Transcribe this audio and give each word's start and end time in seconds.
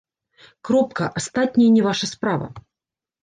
Кропка, 0.69 1.09
астатняе 1.19 1.69
не 1.75 1.83
ваша 1.87 2.05
справа! 2.13 2.47